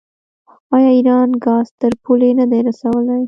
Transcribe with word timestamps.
آیا 0.75 0.89
ایران 0.97 1.29
ګاز 1.45 1.67
تر 1.79 1.93
پولې 2.03 2.29
نه 2.39 2.45
دی 2.51 2.59
رسولی؟ 2.67 3.17